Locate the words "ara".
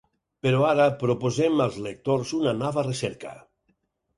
0.69-0.87